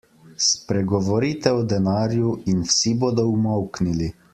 Spregovorite 0.45 1.53
o 1.59 1.61
denarju 1.75 2.35
in 2.55 2.67
vsi 2.71 2.99
bodo 3.05 3.31
umolknili. 3.39 4.13